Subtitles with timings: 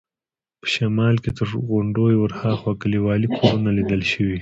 [0.59, 4.37] په شمال کې تر غونډیو ورهاخوا کلیوالي کورونه لیدل کېده.